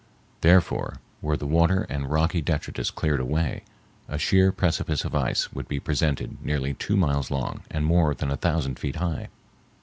[0.41, 3.61] Therefore, were the water and rocky detritus cleared away,
[4.07, 8.31] a sheer precipice of ice would be presented nearly two miles long and more than
[8.31, 9.29] a thousand feet high.